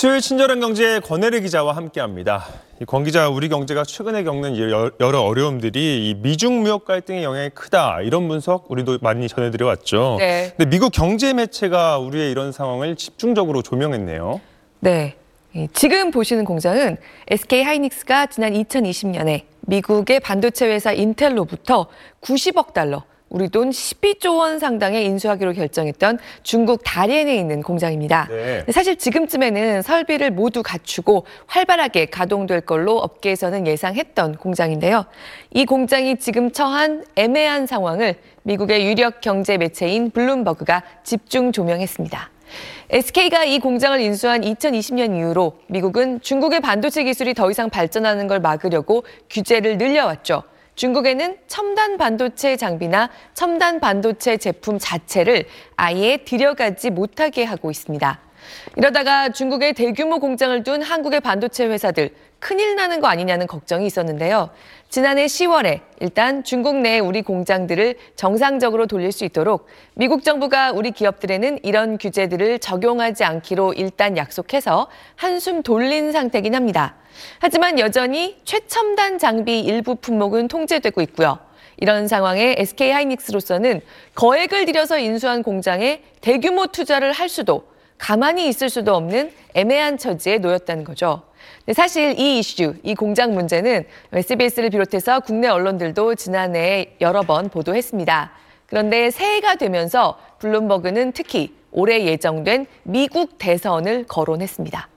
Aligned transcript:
수요일 0.00 0.22
친절한 0.22 0.60
경제 0.60 0.98
권혜리 1.00 1.42
기자와 1.42 1.76
함께합니다. 1.76 2.46
권 2.86 3.04
기자, 3.04 3.28
우리 3.28 3.50
경제가 3.50 3.84
최근에 3.84 4.22
겪는 4.24 4.56
여러 4.98 5.20
어려움들이 5.20 6.16
미중 6.22 6.62
무역 6.62 6.86
갈등의 6.86 7.22
영향이 7.22 7.50
크다 7.50 8.00
이런 8.00 8.26
분석 8.26 8.70
우리도 8.70 9.00
많이 9.02 9.28
전해드려 9.28 9.66
왔죠. 9.66 10.16
네. 10.18 10.54
근데 10.56 10.70
미국 10.70 10.88
경제 10.88 11.34
매체가 11.34 11.98
우리의 11.98 12.30
이런 12.30 12.50
상황을 12.50 12.96
집중적으로 12.96 13.60
조명했네요. 13.60 14.40
네. 14.78 15.16
지금 15.74 16.10
보시는 16.10 16.46
공장은 16.46 16.96
SK 17.28 17.62
하이닉스가 17.62 18.28
지난 18.28 18.54
2020년에 18.54 19.42
미국의 19.66 20.20
반도체 20.20 20.66
회사 20.66 20.92
인텔로부터 20.92 21.88
90억 22.22 22.72
달러, 22.72 23.02
우리 23.30 23.48
돈 23.48 23.70
12조 23.70 24.38
원 24.38 24.58
상당의 24.58 25.04
인수하기로 25.06 25.52
결정했던 25.52 26.18
중국 26.42 26.82
다롄에 26.84 27.36
있는 27.36 27.62
공장입니다. 27.62 28.26
네. 28.28 28.64
사실 28.72 28.96
지금쯤에는 28.96 29.82
설비를 29.82 30.32
모두 30.32 30.64
갖추고 30.64 31.24
활발하게 31.46 32.06
가동될 32.06 32.62
걸로 32.62 32.98
업계에서는 32.98 33.68
예상했던 33.68 34.36
공장인데요. 34.36 35.06
이 35.52 35.64
공장이 35.64 36.18
지금 36.18 36.50
처한 36.50 37.04
애매한 37.14 37.66
상황을 37.66 38.16
미국의 38.42 38.84
유력 38.84 39.20
경제 39.20 39.56
매체인 39.56 40.10
블룸버그가 40.10 40.82
집중 41.04 41.52
조명했습니다. 41.52 42.30
SK가 42.90 43.44
이 43.44 43.60
공장을 43.60 44.00
인수한 44.00 44.40
2020년 44.40 45.16
이후로 45.16 45.60
미국은 45.68 46.20
중국의 46.20 46.60
반도체 46.60 47.04
기술이 47.04 47.34
더 47.34 47.48
이상 47.48 47.70
발전하는 47.70 48.26
걸 48.26 48.40
막으려고 48.40 49.04
규제를 49.30 49.78
늘려왔죠. 49.78 50.42
중국에는 50.80 51.36
첨단 51.46 51.98
반도체 51.98 52.56
장비나 52.56 53.10
첨단 53.34 53.80
반도체 53.80 54.38
제품 54.38 54.78
자체를 54.78 55.44
아예 55.76 56.16
들여가지 56.24 56.88
못하게 56.88 57.44
하고 57.44 57.70
있습니다. 57.70 58.18
이러다가 58.76 59.30
중국에 59.30 59.72
대규모 59.72 60.18
공장을 60.18 60.62
둔 60.62 60.82
한국의 60.82 61.20
반도체 61.20 61.66
회사들 61.66 62.10
큰일 62.38 62.74
나는 62.74 63.00
거 63.00 63.06
아니냐는 63.06 63.46
걱정이 63.46 63.86
있었는데요. 63.86 64.50
지난해 64.88 65.26
10월에 65.26 65.82
일단 66.00 66.42
중국 66.42 66.76
내 66.76 66.98
우리 66.98 67.22
공장들을 67.22 67.94
정상적으로 68.16 68.86
돌릴 68.86 69.12
수 69.12 69.24
있도록 69.24 69.66
미국 69.94 70.24
정부가 70.24 70.72
우리 70.72 70.90
기업들에는 70.90 71.60
이런 71.62 71.98
규제들을 71.98 72.58
적용하지 72.58 73.24
않기로 73.24 73.74
일단 73.74 74.16
약속해서 74.16 74.88
한숨 75.16 75.62
돌린 75.62 76.12
상태긴 76.12 76.54
합니다. 76.54 76.96
하지만 77.38 77.78
여전히 77.78 78.40
최첨단 78.44 79.18
장비 79.18 79.60
일부 79.60 79.94
품목은 79.96 80.48
통제되고 80.48 81.02
있고요. 81.02 81.38
이런 81.76 82.08
상황에 82.08 82.56
SK 82.58 82.90
하이닉스로서는 82.90 83.80
거액을 84.14 84.66
들여서 84.66 84.98
인수한 84.98 85.42
공장에 85.42 86.02
대규모 86.20 86.66
투자를 86.66 87.12
할 87.12 87.28
수도 87.28 87.69
가만히 88.00 88.48
있을 88.48 88.70
수도 88.70 88.94
없는 88.94 89.30
애매한 89.54 89.98
처지에 89.98 90.38
놓였다는 90.38 90.84
거죠. 90.84 91.22
사실 91.74 92.18
이 92.18 92.38
이슈, 92.38 92.74
이 92.82 92.94
공장 92.94 93.34
문제는 93.34 93.84
SBS를 94.12 94.70
비롯해서 94.70 95.20
국내 95.20 95.48
언론들도 95.48 96.14
지난해 96.14 96.96
여러 97.00 97.22
번 97.22 97.50
보도했습니다. 97.50 98.32
그런데 98.66 99.10
새해가 99.10 99.56
되면서 99.56 100.18
블룸버그는 100.38 101.12
특히 101.12 101.54
올해 101.70 102.04
예정된 102.06 102.66
미국 102.84 103.36
대선을 103.38 104.06
거론했습니다. 104.08 104.88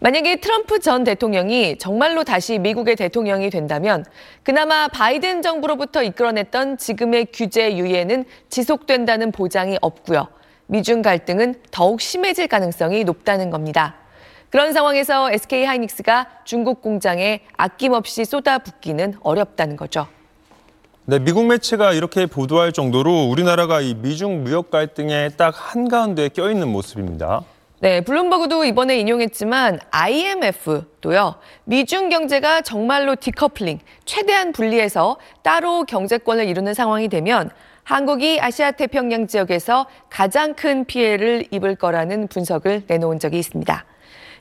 만약에 0.00 0.36
트럼프 0.36 0.80
전 0.80 1.04
대통령이 1.04 1.78
정말로 1.78 2.24
다시 2.24 2.58
미국의 2.58 2.96
대통령이 2.96 3.50
된다면 3.50 4.04
그나마 4.42 4.88
바이든 4.88 5.42
정부로부터 5.42 6.02
이끌어냈던 6.02 6.76
지금의 6.76 7.28
규제 7.32 7.76
유예는 7.76 8.26
지속된다는 8.50 9.32
보장이 9.32 9.78
없고요. 9.80 10.28
미중 10.70 11.02
갈등은 11.02 11.56
더욱 11.72 12.00
심해질 12.00 12.46
가능성이 12.46 13.02
높다는 13.02 13.50
겁니다. 13.50 13.96
그런 14.50 14.72
상황에서 14.72 15.32
SK 15.32 15.64
하이닉스가 15.64 16.28
중국 16.44 16.80
공장에 16.80 17.40
아낌없이 17.56 18.24
쏟아붓기는 18.24 19.14
어렵다는 19.20 19.76
거죠. 19.76 20.06
네, 21.06 21.18
미국 21.18 21.46
매체가 21.46 21.92
이렇게 21.92 22.26
보도할 22.26 22.70
정도로 22.70 23.24
우리나라가 23.24 23.80
이 23.80 23.94
미중 23.94 24.44
무역 24.44 24.70
갈등의 24.70 25.32
딱 25.36 25.54
한가운데 25.56 26.28
껴있는 26.28 26.68
모습입니다. 26.68 27.42
네, 27.82 28.02
블룸버그도 28.02 28.66
이번에 28.66 28.98
인용했지만 28.98 29.80
IMF도요. 29.90 31.36
미중 31.64 32.10
경제가 32.10 32.60
정말로 32.60 33.16
디커플링, 33.16 33.78
최대한 34.04 34.52
분리해서 34.52 35.16
따로 35.42 35.84
경제권을 35.84 36.46
이루는 36.46 36.74
상황이 36.74 37.08
되면 37.08 37.48
한국이 37.82 38.38
아시아 38.38 38.72
태평양 38.72 39.28
지역에서 39.28 39.86
가장 40.10 40.52
큰 40.52 40.84
피해를 40.84 41.46
입을 41.50 41.74
거라는 41.76 42.28
분석을 42.28 42.82
내놓은 42.86 43.18
적이 43.18 43.38
있습니다. 43.38 43.86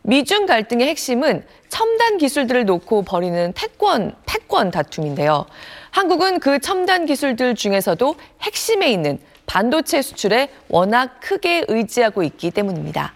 미중 0.01 0.45
갈등의 0.45 0.89
핵심은 0.89 1.45
첨단 1.69 2.17
기술들을 2.17 2.65
놓고 2.65 3.03
벌이는 3.03 3.53
태권, 3.53 4.15
패권 4.25 4.69
다툼인데요. 4.69 5.45
한국은 5.91 6.41
그 6.41 6.59
첨단 6.59 7.05
기술들 7.05 7.55
중에서도 7.55 8.15
핵심에 8.41 8.91
있는 8.91 9.17
반도체 9.45 10.01
수출에 10.01 10.49
워낙 10.67 11.21
크게 11.21 11.63
의지하고 11.69 12.23
있기 12.23 12.51
때문입니다. 12.51 13.13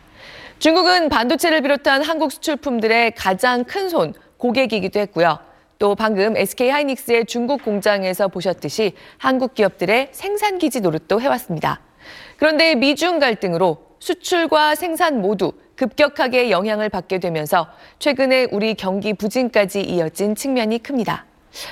중국은 0.64 1.10
반도체를 1.10 1.62
비롯한 1.62 2.04
한국 2.04 2.32
수출품들의 2.32 3.16
가장 3.16 3.66
큰 3.66 3.90
손, 3.90 4.14
고객이기도 4.38 4.98
했고요. 4.98 5.38
또 5.78 5.94
방금 5.94 6.38
SK 6.38 6.70
하이닉스의 6.70 7.26
중국 7.26 7.66
공장에서 7.66 8.30
보셨듯이 8.30 8.94
한국 9.18 9.56
기업들의 9.56 10.12
생산 10.14 10.60
기지 10.60 10.80
노릇도 10.80 11.20
해왔습니다. 11.20 11.82
그런데 12.38 12.76
미중 12.76 13.20
갈등으로 13.20 13.78
수출과 14.00 14.76
생산 14.76 15.20
모두 15.20 15.52
급격하게 15.76 16.50
영향을 16.50 16.88
받게 16.88 17.20
되면서 17.20 17.68
최근에 18.00 18.48
우리 18.54 18.76
경기 18.76 19.14
부진까지 19.14 19.82
이어진 19.82 20.34
측면이 20.34 20.80
큽니다. 20.82 21.26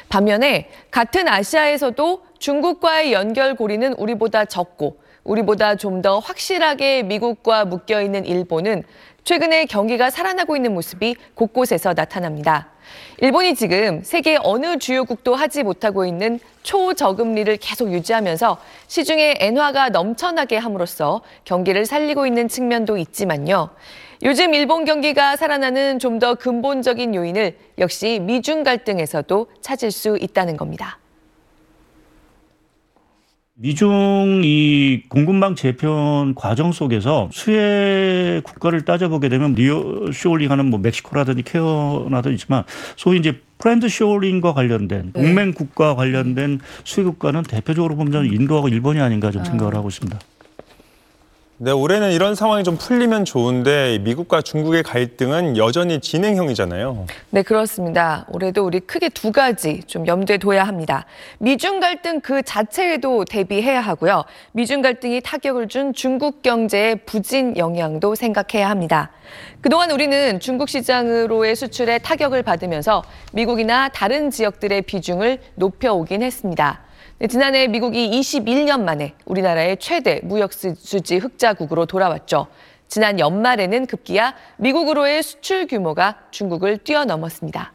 반면에 0.09 0.69
같은 0.91 1.29
아시아에서도 1.29 2.25
중국과의 2.39 3.13
연결 3.13 3.55
고리는 3.55 3.93
우리보다 3.93 4.43
적고 4.43 4.97
우리보다 5.23 5.75
좀 5.75 6.01
더 6.01 6.17
확실하게 6.19 7.03
미국과 7.03 7.65
묶여 7.65 8.01
있는 8.01 8.25
일본은 8.25 8.83
최근에 9.23 9.65
경기가 9.65 10.09
살아나고 10.09 10.55
있는 10.55 10.73
모습이 10.73 11.15
곳곳에서 11.35 11.93
나타납니다. 11.93 12.69
일본이 13.19 13.53
지금 13.53 14.01
세계 14.03 14.37
어느 14.41 14.79
주요국도 14.79 15.35
하지 15.35 15.61
못하고 15.61 16.05
있는 16.05 16.39
초저금리를 16.63 17.55
계속 17.57 17.91
유지하면서 17.93 18.57
시중에 18.87 19.35
엔화가 19.39 19.89
넘쳐나게 19.89 20.57
함으로써 20.57 21.21
경기를 21.45 21.85
살리고 21.85 22.25
있는 22.25 22.47
측면도 22.47 22.97
있지만요. 22.97 23.69
요즘 24.23 24.53
일본 24.55 24.85
경기가 24.85 25.35
살아나는 25.35 25.99
좀 25.99 26.17
더 26.19 26.35
근본적인 26.35 27.13
요인을 27.15 27.57
역시 27.79 28.19
미중 28.21 28.63
갈등에서도 28.63 29.47
찾을 29.61 29.91
수 29.91 30.17
있다는 30.19 30.57
겁니다. 30.57 30.97
미중 33.61 34.41
이 34.43 35.03
공급망 35.07 35.55
재편 35.55 36.33
과정 36.33 36.71
속에서 36.71 37.29
수혜 37.31 38.41
국가를 38.43 38.85
따져보게 38.85 39.29
되면 39.29 39.53
리오 39.53 40.11
쇼링하는 40.11 40.65
뭐 40.65 40.79
멕시코라든지 40.79 41.43
케어나도 41.43 42.31
있지만 42.31 42.63
소위 42.95 43.19
이제 43.19 43.39
friend-shoring과 43.59 44.53
관련된 44.53 45.11
네. 45.13 45.21
동맹 45.21 45.53
국가 45.53 45.93
관련된 45.93 46.59
수혜 46.83 47.03
국가는 47.03 47.43
대표적으로 47.43 47.95
보면 47.95 48.25
인도하고 48.25 48.67
일본이 48.67 48.99
아닌가 48.99 49.29
좀 49.29 49.45
생각을 49.45 49.75
하고 49.75 49.89
있습니다. 49.89 50.19
네, 51.63 51.69
올해는 51.69 52.11
이런 52.11 52.33
상황이 52.33 52.63
좀 52.63 52.75
풀리면 52.75 53.23
좋은데 53.23 53.99
미국과 53.99 54.41
중국의 54.41 54.81
갈등은 54.81 55.57
여전히 55.57 55.99
진행형이잖아요. 55.99 57.05
네, 57.29 57.43
그렇습니다. 57.43 58.25
올해도 58.29 58.65
우리 58.65 58.79
크게 58.79 59.09
두 59.09 59.31
가지 59.31 59.81
좀 59.85 60.07
염두에 60.07 60.39
둬야 60.39 60.63
합니다. 60.63 61.05
미중 61.37 61.79
갈등 61.79 62.19
그 62.19 62.41
자체에도 62.41 63.25
대비해야 63.25 63.79
하고요. 63.79 64.23
미중 64.53 64.81
갈등이 64.81 65.21
타격을 65.21 65.67
준 65.67 65.93
중국 65.93 66.41
경제의 66.41 66.95
부진 67.05 67.55
영향도 67.55 68.15
생각해야 68.15 68.67
합니다. 68.67 69.11
그동안 69.61 69.91
우리는 69.91 70.39
중국 70.39 70.67
시장으로의 70.67 71.55
수출에 71.55 71.99
타격을 71.99 72.41
받으면서 72.41 73.03
미국이나 73.33 73.87
다른 73.89 74.31
지역들의 74.31 74.81
비중을 74.81 75.37
높여오긴 75.53 76.23
했습니다. 76.23 76.81
네, 77.21 77.27
지난해 77.27 77.67
미국이 77.67 78.09
21년 78.09 78.81
만에 78.81 79.13
우리나라의 79.25 79.77
최대 79.77 80.21
무역 80.23 80.53
수지 80.53 81.17
흑자국으로 81.17 81.85
돌아왔죠. 81.85 82.47
지난 82.87 83.19
연말에는 83.19 83.85
급기야 83.85 84.33
미국으로의 84.57 85.21
수출 85.21 85.67
규모가 85.67 86.17
중국을 86.31 86.79
뛰어넘었습니다. 86.79 87.73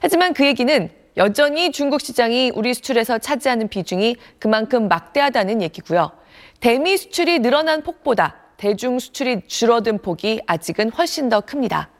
하지만 0.00 0.32
그 0.32 0.46
얘기는 0.46 0.88
여전히 1.18 1.72
중국 1.72 2.00
시장이 2.00 2.52
우리 2.54 2.72
수출에서 2.72 3.18
차지하는 3.18 3.68
비중이 3.68 4.16
그만큼 4.38 4.88
막대하다는 4.88 5.60
얘기고요. 5.60 6.12
대미 6.60 6.96
수출이 6.96 7.40
늘어난 7.40 7.82
폭보다 7.82 8.36
대중 8.56 8.98
수출이 8.98 9.42
줄어든 9.46 9.98
폭이 9.98 10.40
아직은 10.46 10.88
훨씬 10.92 11.28
더 11.28 11.42
큽니다. 11.42 11.90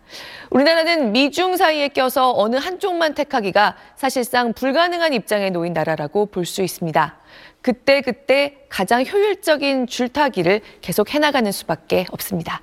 우리나라는 0.51 1.13
미중 1.13 1.57
사이에 1.57 1.89
껴서 1.89 2.33
어느 2.37 2.57
한쪽만 2.57 3.15
택하기가 3.15 3.77
사실상 3.97 4.53
불가능한 4.53 5.13
입장에 5.13 5.51
놓인 5.51 5.73
나라라고 5.73 6.27
볼 6.27 6.45
수 6.47 6.63
있습니다. 6.63 7.17
그때그때 7.63 8.01
그때 8.03 8.57
가장 8.69 9.05
효율적인 9.05 9.89
줄타기를 9.89 10.61
계속 10.81 11.13
해나가는 11.13 11.51
수밖에 11.51 12.07
없습니다. 12.13 12.61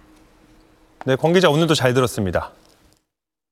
네, 1.05 1.17
권 1.17 1.33
기자 1.33 1.49
오늘도 1.49 1.75
잘 1.75 1.93
들었습니다. 1.93 2.51